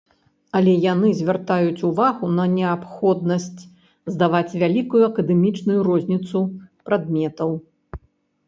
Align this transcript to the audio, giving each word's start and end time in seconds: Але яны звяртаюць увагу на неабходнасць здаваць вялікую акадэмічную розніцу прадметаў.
Але 0.59 0.71
яны 0.93 1.09
звяртаюць 1.19 1.85
увагу 1.89 2.25
на 2.39 2.45
неабходнасць 2.55 3.61
здаваць 4.15 4.57
вялікую 4.65 5.03
акадэмічную 5.11 5.79
розніцу 5.89 6.39
прадметаў. 6.89 7.49